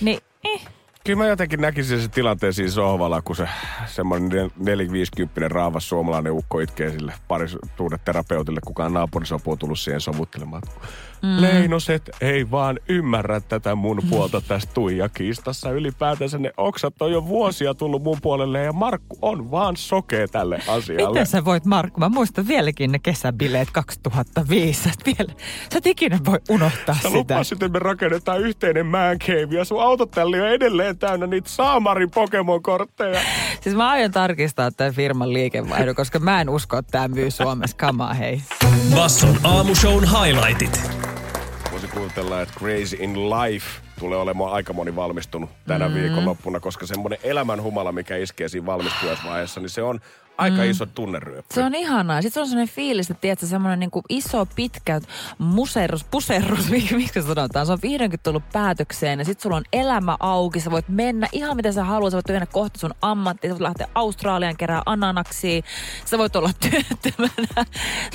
[0.00, 0.60] Niin, eh.
[1.04, 3.48] Kyllä mä jotenkin näkisin sen tilanteen siinä sohvalla, kun se
[3.86, 10.62] semmoinen 450 raavas suomalainen ukko itkee sille parisuudeterapeutille, kukaan naapurisopua tullut siihen sovuttelemaan.
[11.22, 11.40] Mm.
[11.42, 15.70] Leinoset ei vaan ymmärrä tätä mun puolta tässä Tuija-kiistassa.
[15.70, 20.58] Ylipäätänsä ne oksat on jo vuosia tullut mun puolelle ja Markku on vaan sokea tälle
[20.68, 21.08] asialle.
[21.08, 22.00] Miten sä voit, Markku?
[22.00, 24.82] Mä muistan vieläkin ne kesäbileet 2005.
[24.82, 25.32] Sä et, vielä,
[25.72, 27.18] sä et ikinä voi unohtaa Sä sitä.
[27.18, 32.10] lupasit, että me rakennetaan yhteinen man cave ja sun autotalli on edelleen täynnä niitä Saamarin
[32.10, 33.20] Pokemon-kortteja.
[33.60, 37.76] Siis mä aion tarkistaa tämän firman liikevaihdon, koska mä en usko, että tämä myy Suomessa
[37.76, 38.42] kamaa, hei.
[38.94, 41.09] Basson aamushown highlightit.
[41.90, 43.66] Kuvitella, että Crazy in Life
[43.98, 45.94] tulee olemaan aika moni valmistunut tänä mm.
[45.94, 50.00] viikonloppuna, koska semmoinen elämänhumala, mikä iskee siinä valmistujaisvaiheessa, niin se on
[50.40, 51.54] aika iso tunneryöppy.
[51.54, 52.22] Se on ihanaa.
[52.22, 55.00] Sitten se on sellainen fiilis, että tiedätkö, semmoinen niin iso, pitkä
[55.38, 57.66] muserus, puserus, miksi, sanotaan.
[57.66, 60.60] Se on vihdoinkin tullut päätökseen ja sitten sulla on elämä auki.
[60.60, 62.10] Sä voit mennä ihan mitä sä haluat.
[62.10, 63.50] Sä voit mennä kohti sun ammattia.
[63.50, 65.62] Sä voit lähteä Australian kerää ananaksia.
[66.04, 67.64] Sä voit olla työttömänä.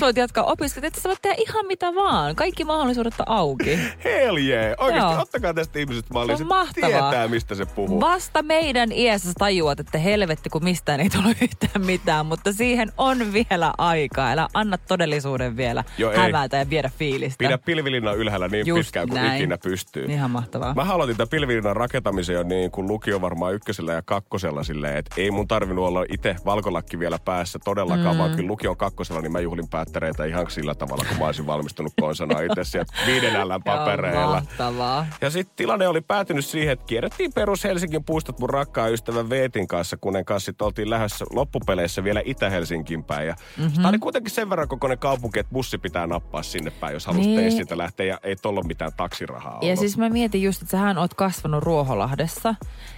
[0.00, 0.90] voit jatkaa opiskelua.
[1.02, 2.36] Sä voit tehdä ihan mitä vaan.
[2.36, 3.78] Kaikki mahdollisuudet on auki.
[4.04, 4.74] Hell yeah.
[4.78, 5.22] Oikeasti, Joo.
[5.22, 6.36] ottakaa tästä ihmisestä mallia.
[6.36, 7.10] Se on mahtavaa.
[7.10, 8.00] tietää, mistä se puhuu.
[8.00, 12.92] Vasta meidän iässä sä tajuat, että helvetti, kun mistään ei tule yhtään mitään, mutta siihen
[12.98, 14.30] on vielä aikaa.
[14.30, 16.18] Älä anna todellisuuden vielä Joo, ei.
[16.18, 17.38] hävätä ja viedä fiilistä.
[17.38, 19.36] Pidä pilvilinnan ylhäällä niin Just pitkään kuin näin.
[19.36, 20.04] ikinä pystyy.
[20.04, 20.74] Ihan mahtavaa.
[20.74, 25.14] Mä aloitin tämän pilvilinnan rakentamisen jo niin kuin lukio varmaan ykkösellä ja kakkosella silleen, että
[25.20, 28.18] ei mun tarvinnut olla itse valkolakki vielä päässä todellakaan, mm.
[28.18, 31.92] vaan kyllä lukion kakkosella niin mä juhlin päättäreitä ihan sillä tavalla, kun mä olisin valmistunut
[32.00, 34.26] konsana itse sieltä viiden L:n papereilla.
[34.26, 35.06] Mahtavaa.
[35.20, 39.66] Ja sitten tilanne oli päätynyt siihen, että kierrettiin perus Helsingin puistot mun rakkaan ystävän Veetin
[39.68, 43.26] kanssa, kunen kanssa sit oltiin lähdössä loppupeleissä vielä Itä-Helsingin päin.
[43.28, 43.72] Ja mm-hmm.
[43.74, 47.28] Tämä oli kuitenkin sen verran kokoinen kaupunki, että bussi pitää nappaa sinne päin, jos halusi
[47.28, 47.40] Niin.
[47.44, 49.78] testiltä lähteä ja ei tolla mitään taksirahaa Ja ollut.
[49.78, 52.54] siis mä mietin just, että sähän oot kasvanut Ruoholahdessa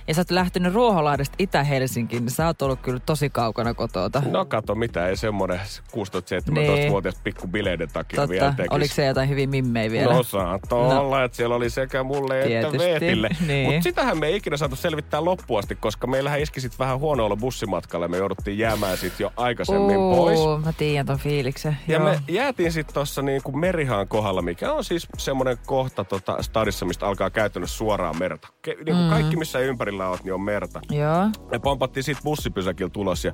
[0.09, 4.23] ja sä oot lähtenyt Ruoholahdesta Itä-Helsinkiin, niin sä oot ollut kyllä tosi kaukana kotota.
[4.31, 5.61] No kato, mitä ei semmoinen
[5.93, 8.57] 16-17-vuotias pikku bileiden takia vielä Totta.
[8.57, 8.75] tekisi.
[8.77, 10.13] Oliko se jotain hyvin mimmei vielä?
[10.15, 11.01] No saattoi No.
[11.01, 13.29] olla, että siellä oli sekä mulle että Tietysti, Veetille.
[13.47, 13.67] niin.
[13.71, 17.25] Mutta sitähän me ei ikinä saatu selvittää loppuun asti, koska meillähän iski sit vähän huono
[17.25, 20.39] olla bussimatkalla ja me jouduttiin jäämään sit jo aikaisemmin pois.
[20.39, 21.77] Oo, mä tiedän ton fiiliksen.
[21.89, 22.05] Ja Joo.
[22.05, 27.07] me jäätiin sitten tuossa niinku Merihaan kohdalla, mikä on siis semmoinen kohta tota stadissa, mistä
[27.07, 28.49] alkaa käytännössä suoraan merta.
[28.63, 29.11] Ke, niinku mm.
[29.11, 30.81] Kaikki, missä ympärillä oot, niin on merta.
[30.91, 31.27] Joo.
[31.51, 33.33] Me pompattiin siitä bussipysäkillä tulos ja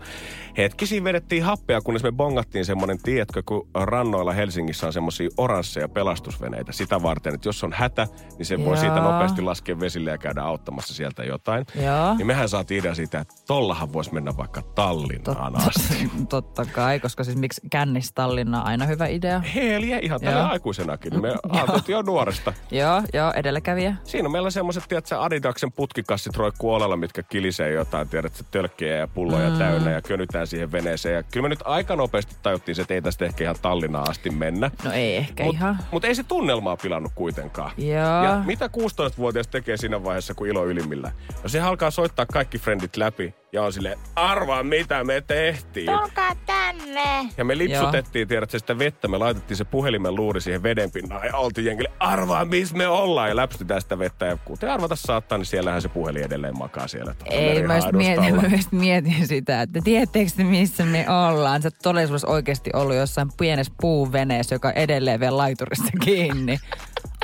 [0.56, 6.72] hetkisiin vedettiin happea, kunnes me bongattiin semmonen, tiedätkö, kun rannoilla Helsingissä on semmosia oransseja pelastusveneitä
[6.72, 8.06] sitä varten, että jos on hätä,
[8.38, 11.66] niin se voi siitä nopeasti laskea vesille ja käydä auttamassa sieltä jotain.
[11.82, 12.14] Joo.
[12.14, 16.10] Niin mehän saatiin idea siitä, että tollahan voisi mennä vaikka Tallinnaan Totta, asti.
[16.28, 19.40] totta kai, koska siis miksi kännis Tallinna on aina hyvä idea.
[19.40, 21.22] Heeliä ihan tällä aikuisenakin.
[21.22, 22.52] Me ajateltiin jo nuoresta.
[22.70, 23.96] Joo, joo, edelläkävijä.
[24.04, 29.08] Siinä on meillä semmoiset, tiedätkö, Adidaksen putkikassit roikkuu olella, mitkä kilisee jotain, tiedätkö, tölkkiä ja
[29.08, 29.58] pulloja mm.
[29.58, 31.14] täynnä ja könytään siihen veneeseen.
[31.14, 34.30] Ja kyllä me nyt aika nopeasti tajuttiin, se, että ei tästä ehkä ihan Tallinnaan asti
[34.30, 34.70] mennä.
[34.84, 35.78] No ei ehkä Mut, ihan.
[35.90, 37.70] Mutta ei se tunnelmaa pilannut kuitenkaan.
[37.78, 38.24] Joo.
[38.24, 41.12] Ja mitä 16-vuotias tekee siinä vaiheessa, kun ilo ylimmillä?
[41.42, 45.86] No se alkaa soittaa kaikki frendit läpi ja on silleen, arvaa mitä me tehtiin.
[45.86, 47.28] Tulkaa tänne.
[47.36, 49.08] Ja me lipsutettiin, tiedätkö, sitä vettä.
[49.08, 53.28] Me laitettiin se puhelimen luuri siihen vedenpinnaan ja oltiin jengille, arvaa missä me ollaan.
[53.28, 54.26] Ja läpsytetään sitä vettä.
[54.26, 57.14] Ja kuten arvata saattaa, niin siellähän se puhelin edelleen makaa siellä.
[57.24, 61.62] Ei, mä just, mietin, mä just mietin sitä, että tiedättekö te, missä me ollaan.
[61.62, 66.58] Sä oot todellisuudessa oikeasti ollut jossain pienessä puuveneessä, joka edelleen vielä laiturista kiinni.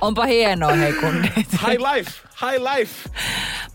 [0.00, 1.32] Onpa hienoa, hei kundit.
[1.66, 2.10] High life,
[2.42, 3.10] high life.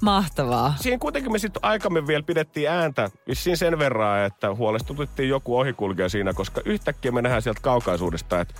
[0.01, 0.73] Mahtavaa.
[0.79, 6.09] Siinä kuitenkin me sitten aikamme vielä pidettiin ääntä vissiin sen verran, että huolestututtiin joku ohikulkija
[6.09, 8.53] siinä, koska yhtäkkiä me nähdään sieltä kaukaisuudesta, että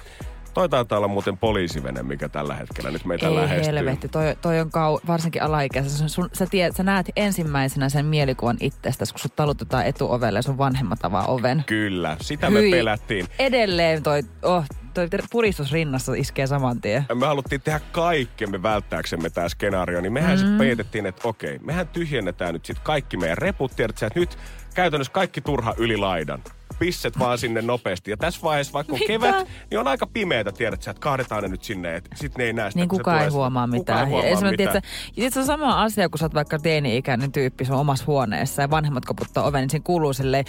[0.54, 3.74] toi taitaa olla muuten poliisivene, mikä tällä hetkellä nyt meitä Ei lähestyy.
[3.76, 5.98] helvetti, toi, toi on kau, varsinkin alaikäisessä.
[5.98, 10.44] Sun, sun, sä, tiedät, sä näet ensimmäisenä sen mielikuvan itsestäsi, kun sut talutetaan etuovelle ja
[10.44, 11.64] sun vanhemmat avaa oven.
[11.66, 12.72] Kyllä, sitä me Hyi.
[12.72, 13.28] pelättiin.
[13.40, 17.06] Edelleen toi, oh, toi puristus rinnassa iskee saman tien.
[17.14, 20.38] me haluttiin tehdä kaikkemme välttääksemme tämä skenaario, niin mehän mm.
[20.38, 24.38] sitten peitettiin, että okei, mehän tyhjennetään nyt sitten kaikki meidän reput, tiedätkö, että nyt
[24.74, 26.42] käytännössä kaikki turha yli laidan.
[26.80, 28.12] Pisset vaan sinne nopeasti.
[28.12, 29.08] Ja tässä vaiheessa, vaikka on Mitä?
[29.08, 32.54] kevät, niin on aika pimeätä, tiedätkö, että kaadetaan ne nyt sinne, että sitten ne ei
[32.54, 34.08] näe sitä, Niin kukaan ei huomaa kukaan mitään.
[34.08, 34.82] ei huomaa mitään.
[35.18, 38.70] ja se on sama asia, kun sä oot vaikka teini-ikäinen tyyppi sun omassa huoneessa ja
[38.70, 40.46] vanhemmat koputtaa oven, niin siinä kuuluu silleen...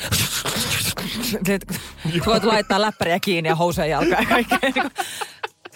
[2.27, 4.91] Voit laittaa läppäriä kiinni ja housuja jalkaan ja kaikkea.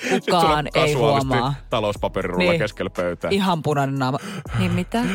[0.09, 1.55] Kukaan ei huomaa.
[1.71, 2.59] talouspaperirulla niin.
[2.59, 3.31] keskellä pöytää.
[3.31, 4.19] Ihan punainen naama.
[4.59, 5.03] Niin mitä?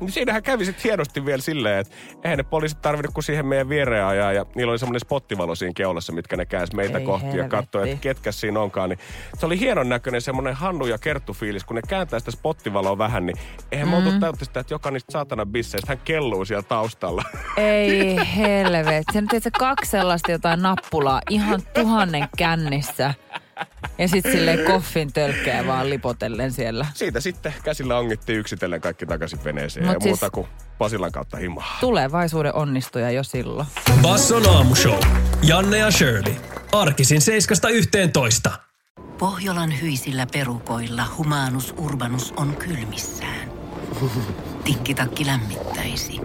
[0.00, 3.68] Niin siinähän kävi sitten hienosti vielä silleen, että eihän ne poliisit tarvinnut kuin siihen meidän
[3.68, 4.32] viereen ajaa.
[4.32, 7.56] Ja niillä oli semmoinen spottivalo siinä keulassa, mitkä ne käänsi meitä Ei kohti ja helvetti.
[7.56, 8.88] katsoi, että ketkä siinä onkaan.
[8.90, 8.98] Niin
[9.38, 13.26] se oli hienon näköinen semmoinen Hannu ja Kerttu fiilis, kun ne kääntää sitä spottivaloa vähän,
[13.26, 13.36] niin
[13.72, 13.90] eihän mm.
[13.90, 17.22] me oltu täyttä sitä, että joka niistä saatana bisseistä hän kelluu siellä taustalla.
[17.56, 19.04] Ei helvet.
[19.12, 23.14] Se nyt se kaksi sellaista jotain nappulaa ihan tuhannen kännissä.
[23.98, 26.86] Ja sitten silleen koffin tölkkejä vaan lipotellen siellä.
[26.94, 30.46] Siitä sitten käsillä ongittiin yksitellen kaikki takaisin veneeseen Mut ja siis- muuta kuin
[30.78, 31.76] Pasilan kautta himaa.
[31.80, 33.66] Tulevaisuuden onnistuja jo silloin.
[34.02, 35.00] Basson aamushow.
[35.42, 36.34] Janne ja Shirley.
[36.72, 38.50] Arkisin 7.11.
[39.18, 43.50] Pohjolan hyisillä perukoilla humanus urbanus on kylmissään.
[44.64, 46.20] Tikkitakki lämmittäisi.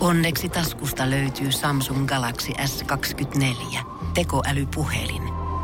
[0.00, 3.78] Onneksi taskusta löytyy Samsung Galaxy S24.
[4.14, 5.39] Tekoälypuhelin.